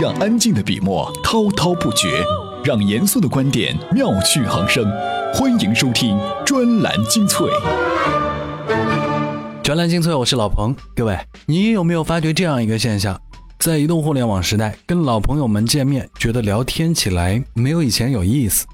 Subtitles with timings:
[0.00, 2.22] 让安静的笔墨滔滔不绝，
[2.62, 4.88] 让严肃的观点妙趣横生。
[5.34, 7.48] 欢迎收听专栏精粹。
[9.60, 10.72] 专栏精粹，我是老彭。
[10.94, 13.20] 各位，你有没有发觉这样一个现象？
[13.58, 18.66] 在移动互联网时代，跟老朋友们见面，觉得聊天起来没有以前有意思。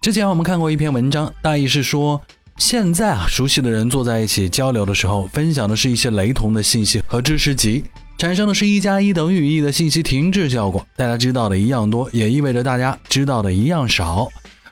[0.00, 2.22] 之前我们看过一篇文章，大意是说，
[2.56, 7.82] 现在啊，熟悉的人坐在一起交流的时候，分享的是一些雷同的信息和知识集，
[8.18, 10.86] 产生的是一加一等于一的信息停滞效果。
[10.96, 14.26] 大家知道的一样多，也意味着大家知道的一样少，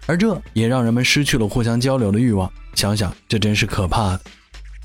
[0.07, 2.51] 而这也让人们失去了互相交流的欲望。
[2.75, 4.21] 想想，这真是可怕的。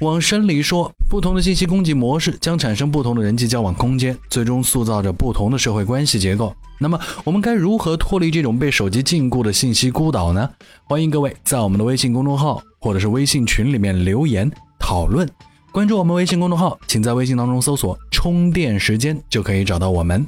[0.02, 6.54] 往深里说，不同的信息供给模式将产生不同的人际交往空间，最终塑造着不同的社会关系结构。
[6.80, 10.50] 那么，我们该如何脱离这种被手机禁锢的信息孤岛呢？
[10.84, 15.30] 欢迎各位在我们的微信公众号或者是微信群里面留言讨论。
[15.72, 20.26] 关注我们微信公众号，请在微信当中搜索“充电时间”就可以找到我们。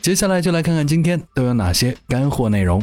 [0.00, 2.82] 接下来就来看看今天都有哪些干货内容。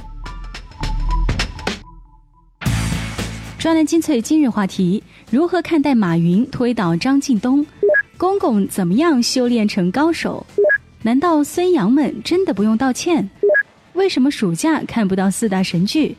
[3.57, 7.65] 专栏精粹今日话题：如何看待马云推倒张近东？
[8.17, 10.45] 公公怎么样修炼成高手？
[11.01, 13.27] 难道孙杨们真的不用道歉？
[13.93, 16.15] 为什么暑假看不到四大神剧？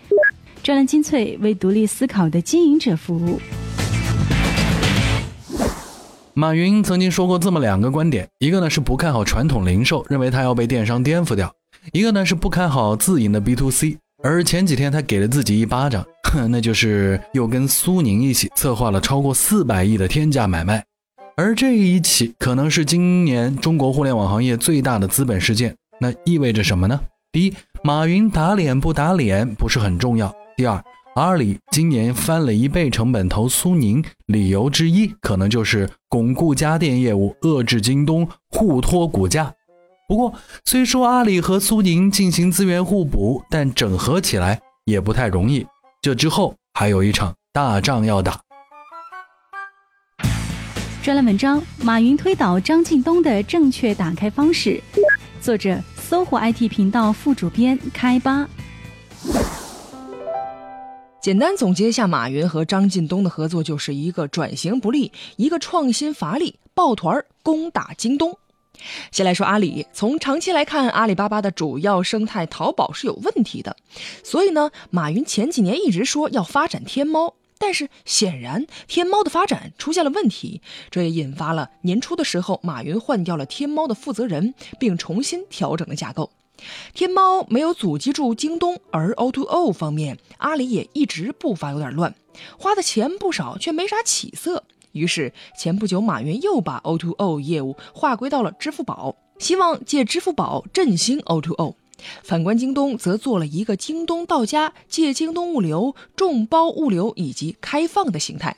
[0.64, 3.40] 专栏精粹为独立思考的经营者服务。
[6.38, 11.48] 马云曾经说过这么两个观点：一个呢是不看好传统零售，认为它要被电商颠覆掉；
[11.94, 13.96] 一个呢是不看好自营的 B to C。
[14.22, 16.04] 而前几天他给了自己一巴掌。
[16.24, 20.84] 哼 那就是又跟苏宁一起策划了超过四百亿的天价买卖，
[21.38, 25.74] 而这一起可能是今年中国互联网行业最大的资本事件。
[25.98, 27.00] 那意味着什么呢？
[27.32, 30.30] 第一，马云打脸不打脸不是很重要。
[30.54, 30.84] 第二，
[31.16, 39.50] 阿里今年翻了一倍成本投苏宁，理由之一可能就是巩固家电业务，遏制京东，互托股价。
[40.06, 40.34] 不过，
[40.66, 45.66] 虽说阿里和苏宁进行资源互补，但整合起来也不太容易。
[46.02, 48.38] 这之后还有一场大仗要打。
[51.02, 54.78] 专栏文章：马云推倒张近东的正确打开方式。
[55.40, 58.46] 作者：搜狐 IT 频道副主编开吧。
[61.26, 68.38] 简单总结一下，马云和张近东的合作就是一个转型不利，一个创新乏力，抱团攻打京东。
[69.10, 73.76] 先来说阿里，从长期来看，阿里巴巴的主要生态淘宝是有问题的，
[74.22, 86.30] 所以呢，马云前几年一直说要发展天猫，但是显然天猫的发展出现了问题，这也引发了年初的时候，马云换掉了天猫的负责人，并重新调整了架构。
[86.94, 92.14] 天猫没有阻击住京东，而 O2O 方面，阿里也一直步伐有点乱，
[92.58, 94.64] 花的钱不少，却没啥起色。
[94.92, 101.74] 于是前不久，马云又把 O2O 业务划归到了支付宝，希望借支付宝振兴 O2O。
[102.22, 108.56] 反观京东，则做了一个京东到家，借京东物流、众包物流以及开放的形态，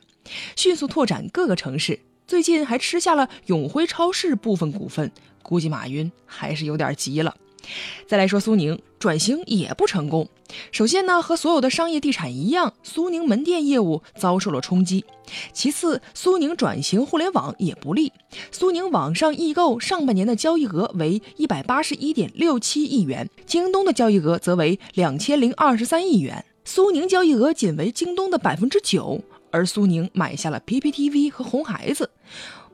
[0.54, 2.00] 迅速拓展各个城市。
[2.26, 5.10] 最近还吃下了永辉超市部分股份，
[5.42, 7.34] 估计马云还是有点急了。
[8.06, 10.28] 再来说苏宁转型也不成功。
[10.72, 15.04] 首先呢，和所有的商业地产一样，苏宁门店业务遭受了冲击。
[15.52, 18.12] 其次，苏宁转型互联网也不利。
[18.50, 26.44] 苏宁网上易购上半年的交易额为一百八十一点六七亿元，京东的交易额则为两千零二十三亿元。
[26.64, 32.10] 苏宁交易额仅为京东的百分之九，而苏宁买下了 PPTV 和红孩子，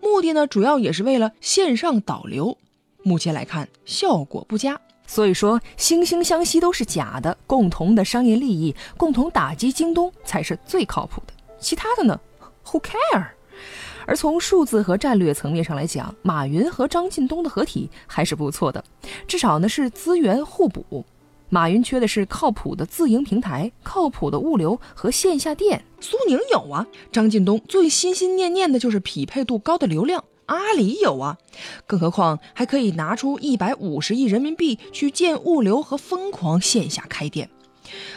[0.00, 2.56] 目的呢，主要也是为了线上导流。
[3.04, 4.81] 目前来看，效果不佳。
[5.06, 11.34] 所以说，惺惺相惜都是假的，共同的商业利益，共同打击京东才是最靠谱的。
[11.60, 12.19] 其他的呢
[12.66, 13.26] ，Who care？
[14.06, 18.82] 而从数字和战略层面上来讲，马云和张近东的合体还是不错的，
[19.28, 21.04] 至少呢是资源互补。
[21.50, 26.86] 马云缺的是靠谱的自营平台、靠谱的物流和线下店，苏宁有啊。
[27.12, 30.25] 张近东最心心念念的就是匹配度高的流量。
[30.47, 31.38] 阿里有啊，
[31.87, 37.48] 更何况还可以拿出一百五十亿人民币去建物流和疯狂线下开店。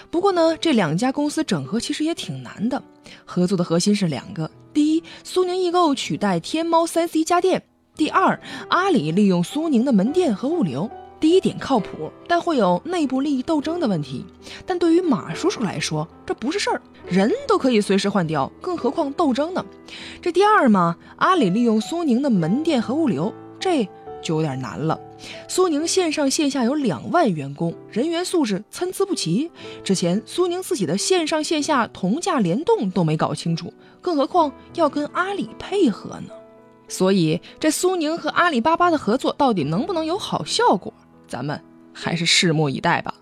[0.09, 2.81] 不过呢，这两家公司整合其实也挺难的。
[3.25, 7.59] 合作的核心是两个：第一，苏宁易购取代天猫三 C 家电；
[7.95, 10.89] 第二，阿里利用苏宁的门店和物流。
[11.19, 14.25] 第一点靠谱，但会有内部利益斗争的问题。
[14.65, 19.65] 但对于马叔叔来说，这不是事儿，人都可以随时换掉，更何况斗争呢？
[20.21, 23.87] 这第二嘛，阿里利用苏宁的门店和物流，这
[24.21, 24.99] 就有点难了。
[25.47, 29.49] 苏宁线上线下有两万员工，人员素质参差不齐。
[29.83, 36.29] 之前苏宁自己的线上线下同价联动都没搞清楚，更何况要跟阿里配合呢？
[36.87, 40.93] 所以这苏宁和阿里巴巴的合作到底能不能有好效果？
[41.27, 41.59] 咱们
[41.93, 43.13] 还是拭目以待吧。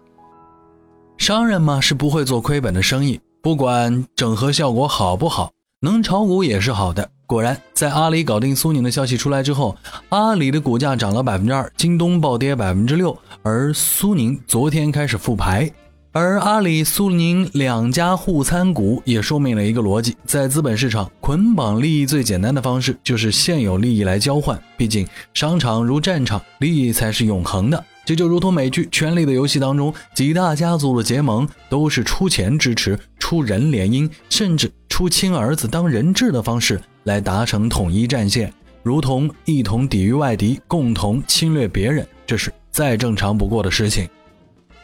[1.18, 7.10] 商人嘛是不会做亏本的生意，不管整合效果好不好，能炒股也是好的。
[7.28, 9.76] 果然，在阿里搞定苏宁的消息出来之后，
[10.10, 15.72] 阿里的股价涨了百分之二，京东暴跌百分之六，而苏宁昨天开始复牌。
[16.12, 24.62] 而阿里、苏宁两家互参股，也说明了一个逻辑：在资本市场，捆绑利益最简单的方式就是现有利益来交换。
[24.78, 27.84] 毕竟，商场如战场，利益才是永恒的。
[28.06, 38.54] 这就如同美剧《权力的游戏》当中，几大家族的结盟都是出钱支持、出人联姻，甚至出亲儿子当人质的方式来达成统一战线，
[38.84, 44.08] 如同一同抵御外敌，共同侵略别人，这是再正常不过的事情。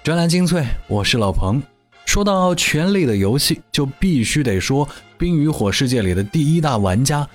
[0.03, 1.61] 专栏精粹，我是老彭。
[2.07, 4.87] 说到《权力的游戏》，就必须得说
[5.19, 7.25] 《冰与火世界》里的第一大玩家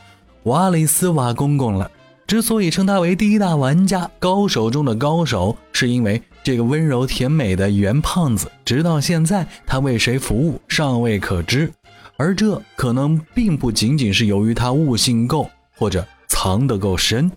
[0.43, 1.89] 瓦里斯瓦公公了。
[2.27, 11.73] 之所以称他为第一大玩家、高手中的高手，是因为这个温柔甜美的圆胖子，直到现在他为谁服务尚未可知。
[12.17, 17.31] 而这可能并不仅仅是由于他悟性够，或者藏得够深。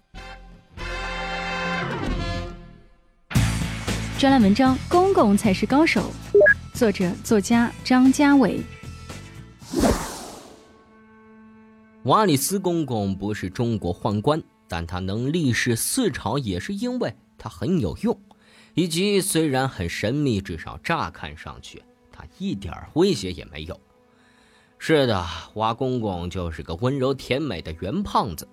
[4.18, 6.12] 专栏文章《公公才是高手》，
[6.74, 8.60] 作者作家张家伟。
[12.04, 18.18] 瓦里斯公公不是中国宦官，但他能立世四朝，也是因为他很有用，
[18.76, 23.78] 以及虽然很神秘，至少乍看上去他一点威胁也没有。
[24.78, 25.26] 是的，
[25.56, 28.48] 瓦公公就是个温柔甜美的圆胖子。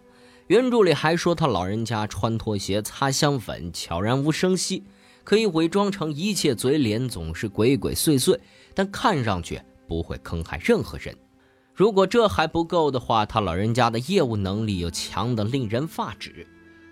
[0.48, 4.82] 原著里还说他老人家穿拖鞋、擦香粉，悄然无声息。
[5.22, 8.38] 可以伪装成一切嘴脸总是鬼鬼祟祟，
[8.74, 11.16] 但看上去不会坑害任何人。
[11.76, 16.46] 如果这还不够的话，他老人家的业务能力又强得令人发指。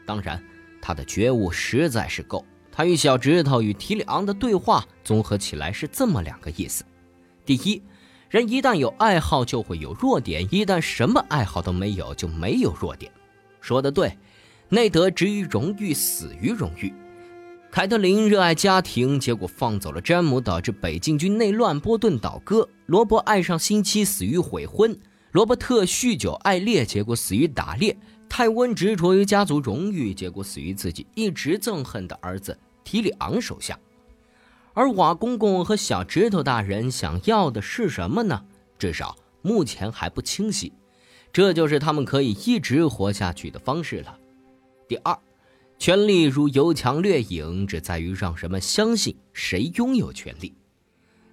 [0.04, 0.44] 当然，
[0.82, 2.44] 他的觉悟实在是够。
[2.70, 6.84] 他与小指头与提里昂的对话综合起来是这么两个意思：
[7.46, 7.82] 第一，
[8.28, 13.10] 人一旦有爱好就会有弱点，一旦什么爱好都没有就没有弱点。
[13.62, 14.19] 说得对，
[14.69, 16.92] 内德执于荣誉，死于荣誉。
[17.75, 22.69] 凯特琳热爱家庭，结果放走了詹姆，导致北境军内乱，波顿倒戈。
[22.87, 24.97] 罗伯爱上新妻，死于悔婚。
[25.32, 27.97] 罗伯特酗酒爱猎，结果死于打猎。
[28.29, 33.76] 泰温执着于家族荣誉，结果死于自己一直憎恨的儿子提里昂手下。
[34.73, 38.41] 而瓦公公和小指头大人想要的是什么呢？
[38.79, 40.73] 至少目前还不清晰。
[41.32, 44.17] 这就是他们可以一直活下去的方式了。
[44.87, 45.19] 第二。
[45.84, 50.54] 权力如油墙掠影，只在于让人们相信谁拥有权力。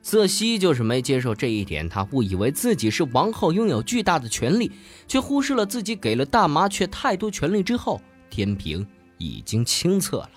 [0.01, 4.69] 瑟西就是没接受这一点，他误以为自己是王后，拥有巨大的权力，
[5.07, 8.85] 却忽视了自己给了大麻雀太多权力之后，天平
[9.17, 10.31] 已经清澈了。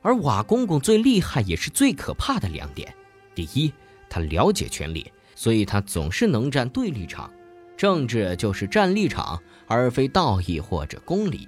[0.00, 2.92] 而瓦公公最厉害也是最可怕的两点：
[3.32, 3.72] 第一，
[4.10, 5.06] 他了解权力，
[5.36, 7.32] 所以他总是能站对立场，
[7.76, 11.46] 政治就是站立场，而非道义或者公理；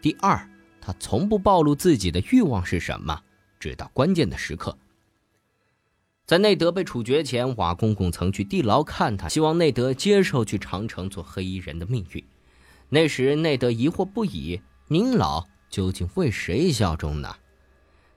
[0.00, 0.48] 第二。
[0.86, 3.20] 他从不暴露自己的欲望是什么，
[3.58, 4.78] 直到关键的时刻。
[6.24, 12.24] 在内德被处决前，瓦公公曾去地牢看他，希望内德接受去长城做黑衣人的命运。
[12.88, 17.34] 那时内德疑惑不已：您老究竟为谁效忠呢？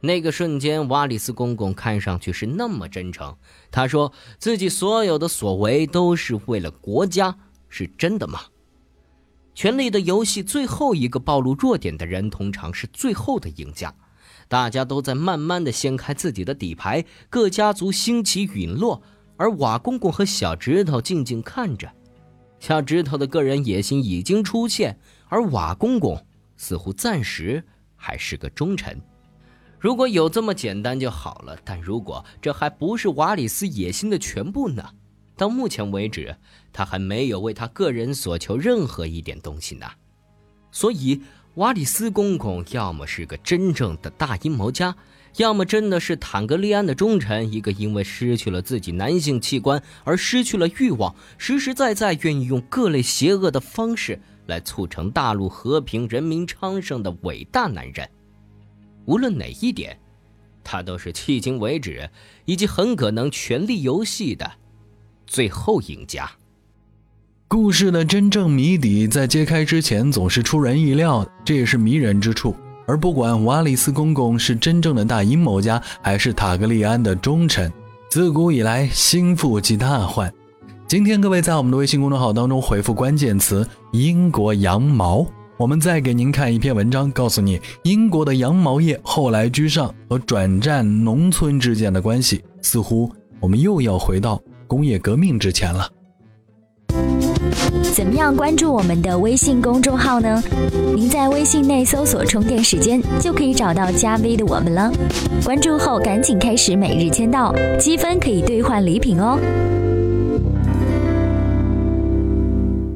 [0.02, 3.36] 那个瞬间，瓦里斯公公看上去是那么真诚。
[3.72, 7.36] 他说自己所有的所为都是为了国家，
[7.68, 8.42] 是真的吗？
[9.60, 13.94] 权力的游戏最后一个暴露弱点的人，通常是最后的赢家。
[14.48, 19.02] 大家都在慢慢的掀开自己的底牌，各家族兴起陨落，
[19.36, 21.92] 而瓦公公和小指头静静看着。
[22.62, 24.98] 小指头的个人野心已经出现，
[25.28, 26.26] 而瓦公公
[26.56, 27.62] 似乎暂时
[27.98, 28.98] 还是个忠臣。
[29.78, 34.82] 如果有这么简单就好了，但如果这还不是瓦里斯野心的全部呢？
[35.40, 36.36] 到目前为止，
[36.74, 39.88] 他还没有为他个人所求任何一点东西呢。
[40.70, 41.22] 所以，
[41.56, 44.96] 瓦里斯公公要么是个真正的大阴谋家，
[45.38, 58.08] 要么真的是坦格利安的忠臣，一个因为失去了自己男性器官而失去了欲望，实实在在愿意用各类邪恶的方式来促成大陆和平、人民昌盛的伟大男人。
[59.06, 59.98] 无论哪一点，
[60.64, 62.10] 他都是迄今为止
[62.46, 64.52] 以及很可能权力游戏的。
[65.30, 66.30] 最后赢家。
[67.48, 72.54] 故事的真正谜底在揭开之前总是出人意料，这也是迷人之处。
[72.88, 77.72] 而不管瓦里斯公公是真正的大阴谋家，还是塔格利安的忠臣，
[78.10, 80.34] 自古以来心腹即大患。
[80.88, 85.24] 今天各位在我们的微信公众号当中回复关键词“英国羊毛”，
[85.58, 92.44] 我们再给您看一篇文章，告诉你英国的羊毛业后来居上和转战农村之间的关系。
[92.64, 95.90] 似乎我们又要回到工业革命之前了。
[97.92, 100.42] 怎么样关注我们的微信公众号呢？
[100.96, 104.92] 您在微信内搜索“充电时间”，就可以找到加 V 的我们了。
[105.44, 109.38] 关注后赶紧开始每日签到，积分可以兑换礼品哦。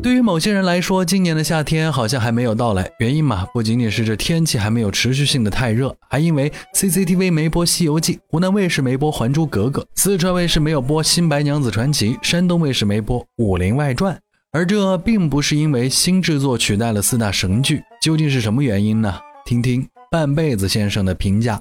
[0.04, 2.92] 对于某些人来说，今年的夏天好像还没有到来。
[3.00, 14.14] 原因嘛，不仅仅是这天气还没有持续性的太热，还因为 CCTV 没播《西游记》，湖南卫视没播《还珠格格》，四川卫视没有播《新白娘子传奇》，山东卫视没播《武林外传》。
[14.52, 19.18] 而这并不是因为新制作取代了四大神剧，究竟是什么原因呢？
[19.46, 21.58] 听听半辈子先生的评价。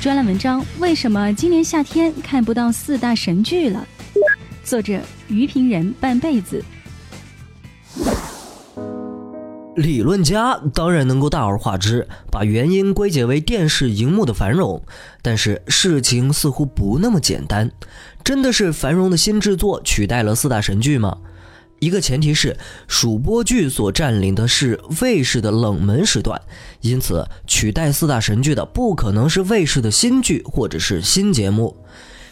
[0.00, 3.86] 专栏文章：为什么今年夏天看不到四大神剧了？
[4.66, 6.60] 作者于平人半辈子。
[9.76, 14.82] 理论家当然能够大而化之，把原因归结为电视荧幕的繁荣，
[15.22, 17.70] 但是事情似乎不那么简单。
[18.24, 21.16] 真的是繁荣的新制作取代了四大神剧吗？
[21.78, 22.56] 一个前提是，
[22.88, 26.42] 数播剧所占领的是卫视的冷门时段，
[26.80, 31.76] 因此取代四大神剧的不可能是卫视的新剧或者是新节目。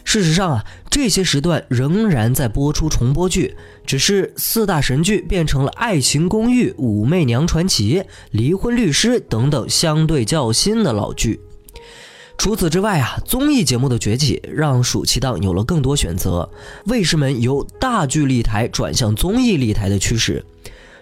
[0.04, 7.96] 事实上啊，这些时段仍然在播出重播剧，只是四大神剧变成了《爱情公寓》《武媚娘传奇》
[8.30, 11.40] 《离婚律师》等等相对较新的老剧。
[12.36, 16.50] 除此之外啊，综艺节目的崛起让暑期档有了更多选择，
[16.86, 20.44] 卫视们由大剧立台转向综艺立台的趋势。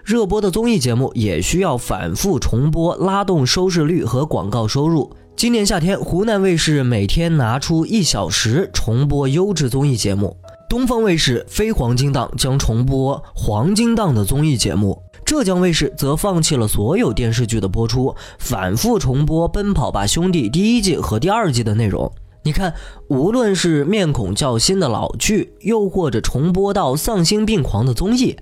[0.05, 5.17] 热播的综艺节目也需要反复重播，拉动收视率和广告收入。
[5.35, 10.37] 今年夏天，湖南卫视每天拿出一小时重播优质综艺节目，
[10.69, 22.13] 东方卫视非黄金档将重播黄金档的综艺节目，浙江卫视则放弃了所有电视剧的播出，反复重播《奔跑吧兄弟》第一季和第二季的内容。
[22.45, 22.75] 你看，
[23.09, 28.37] 无论是面孔较新的老剧，又或者重播到丧心病狂的综艺。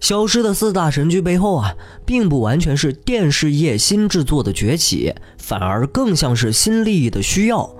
[0.00, 1.76] 消失的四大神剧背后啊，
[2.06, 7.70] 并不完全是电视业新制作的崛起，反而更像是新利益的需要。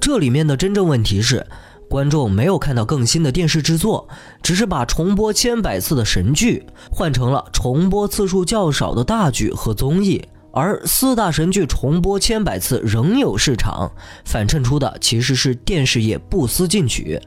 [0.00, 1.44] 这里面的真正问题是，
[1.90, 4.08] 观众没有看到更新的电视制作，
[4.40, 13.90] 只是把重播千百次的神剧换成了重播次数较少的大剧和综艺，而四大神剧重播千百次仍有市场，
[14.24, 17.20] 反衬出的其实是电视业不思进取。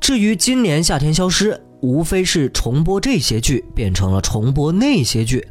[0.00, 1.60] 至于今年夏天消失。
[1.82, 5.46] 无非是重播这些剧变成了重播那些剧，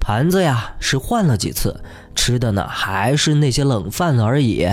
[0.00, 1.78] 盘子呀是换了几次，
[2.14, 4.66] 吃的呢还是那些冷饭而已。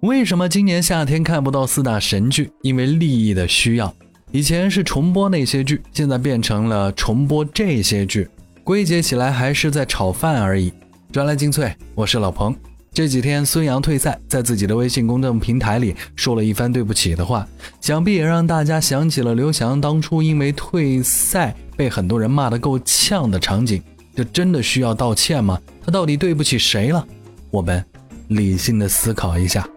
[0.00, 2.52] 为什么今年夏天看不到四大神剧？
[2.62, 3.92] 因为利益的需要。
[4.30, 8.28] 以前是重播那些剧，现在变成了重播这些剧，
[8.62, 10.72] 归结起来还是在炒饭而已。
[11.10, 12.54] 专栏精粹，我是老彭。
[12.96, 17.46] 这几天孙杨退赛，在自己的微信公众平台里说了一番对不起的话，
[17.78, 23.82] 想必也让大家想起了刘翔当初因为退赛被很多人骂得够呛的场景。
[24.14, 25.60] 这真的需要道歉吗？
[25.84, 27.06] 他到底对不起谁了？
[27.50, 27.84] 我们
[28.28, 29.68] 理性的思考一下。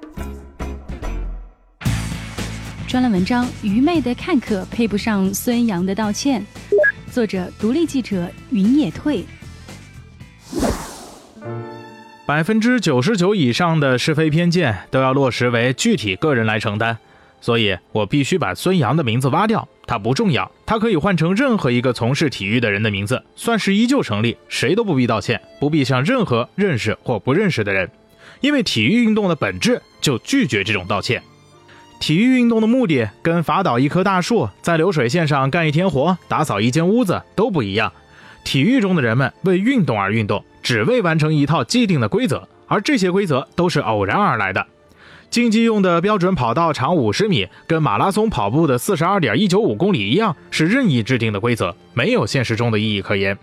[2.88, 6.42] 专栏文章：愚昧的看客配不上孙杨的道歉。
[7.12, 9.26] 作者：独立记者云野退。
[12.30, 16.96] 百分之九十九以上的是非偏见都要落实为具体个人来承担，
[17.42, 27.90] 所以我必须把孙杨的名字挖掉，他不重要，他可以换成任何一个从事体育的人的名字，算是依旧成立，谁都不必道歉，不必向任何认识或不认识的人，
[28.42, 31.24] 因为体育运动的本质就拒绝这种道歉。
[32.00, 37.92] 体育运动的目的跟伐倒一棵大树、在流水线上干一天活、打扫一间屋子都不一样。
[38.44, 44.68] 体育中的人们为运动而运动，只为完成一套既定的规则，而这些规则都是偶然而来的。
[45.32, 53.36] 竞技用的标准跑道长五十米，跟马拉松跑步的四十二点一九五公里一样，是任意制定的规则，没有现实中的意义可言。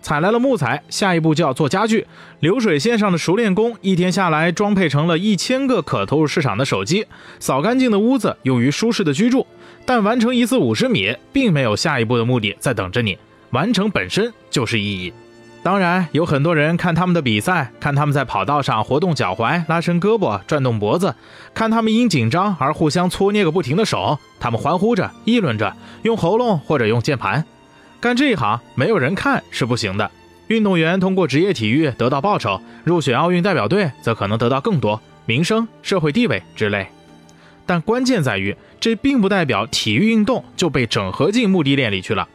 [0.00, 2.04] 采来了木材，下一步就要做家具。
[2.40, 7.06] 流水线上的熟练工，一天下来装配成了一千个可投入市场的手机，
[7.38, 9.46] 扫干净的屋子用于舒适的居住。
[9.86, 13.16] 但完成一次五十米，并没有下一步的目的在等着你。
[13.50, 15.12] 完成本身就是意义。
[15.62, 21.14] 当然，有很多人看他们的比赛，看他们在跑道上活动脚踝、拉伸胳膊、转动脖子，
[21.54, 27.44] 看他们因紧张而互相搓捏个不停的手，他们欢呼着、议论着，用喉咙或者用键盘。
[28.00, 30.10] 干这一行，没有人看是不行的。
[30.48, 36.88] 运动员通过职业体育得到报酬，入选奥运代表队则可能得到更多名声、社会地位之类。
[37.64, 42.26] 但关键在于，这并不代表体育运动就被整合进目的链里去了。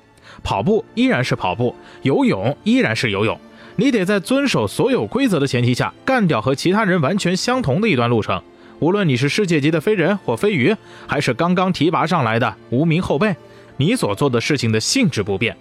[0.43, 3.39] 跑步依然是跑步，游泳依然是游泳。
[3.75, 8.41] 你得在遵守所有规则的前提下，干掉和其他人完全相同的一段路程。
[8.79, 10.75] 无论你是世界级的飞人或飞鱼，
[11.07, 13.35] 还是刚刚提拔上来的无名后辈，
[13.77, 15.55] 你所做的事情的性质不变。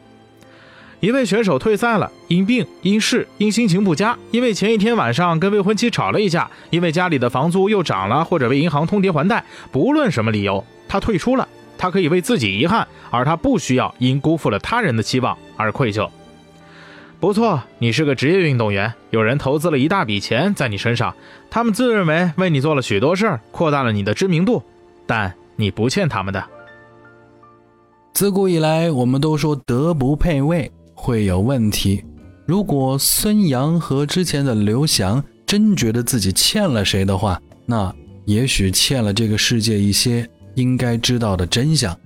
[1.01, 11.47] 一位选手退赛了，因病、因事、因心情不佳，因为前一天晚上跟未婚妻吵了一架，因为家里的房租又涨了，或者为银行通牒还贷，不论什么理由，他退出了。
[11.79, 16.09] 他可以为自己遗憾，而他不需要因辜负了他人的期望而愧疚。
[17.19, 21.15] 不错，你是个职业运动员，有人投资了一大笔钱在你身上，
[21.51, 24.63] 他们自认为为你做了许多事儿，扩大了你的知名度，
[25.07, 26.45] 但你不欠他们的。
[28.13, 30.71] 自古以来，我们都说德不配位。
[30.99, 32.03] 会有问题。
[32.47, 40.27] 如果孙杨和之前的刘翔真觉得自己欠了谁的话，那也许欠了这个世界一些
[40.57, 41.97] 应该知道的真相。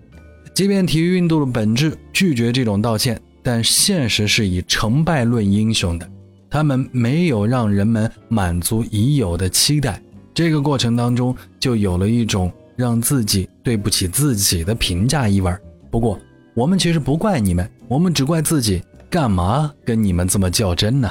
[0.55, 6.07] 即便体育运动的本质拒绝这种道歉，但现实是以成败论英雄的。
[6.51, 10.03] 他们没有让人们满足已有的期待，
[10.35, 15.51] 这个过程当中就有了一种让自己对不起自己的评价意味。
[15.91, 16.19] 不过，
[16.55, 21.11] 我们其实不怪你们，我们只怪自己，干嘛跟你们这么较真呢？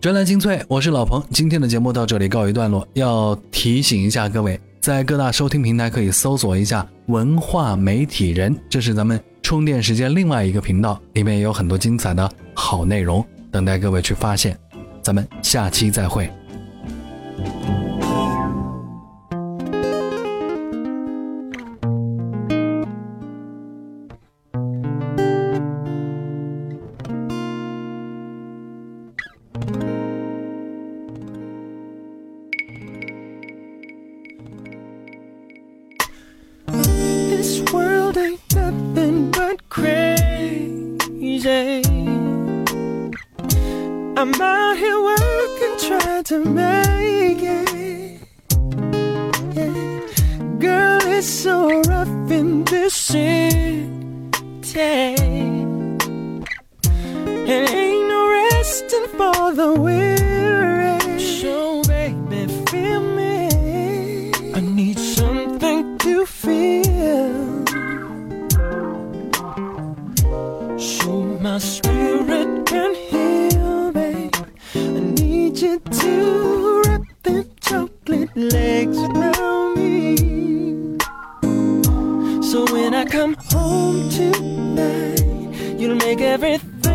[0.00, 2.86] 专栏精粹，我是老彭，今天的节目到这里告一段落。
[2.94, 14.58] 要提醒一下各位，在各大收听平台可以搜索一下“文化媒体人”，这是咱们充电时间另外一个频道，里面也有很多精彩的好内容等待各位去发现。
[15.02, 16.30] 咱们下期再会。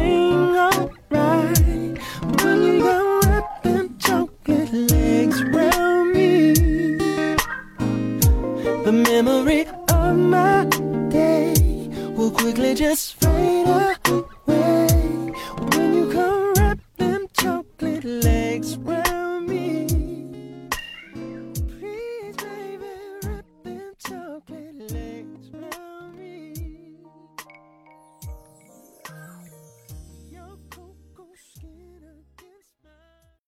[0.04, 1.98] Alright.
[2.42, 6.54] When you go wrap them chocolate legs around me,
[8.86, 10.66] the memory of my
[11.10, 11.54] day
[12.16, 14.03] will quickly just fade away.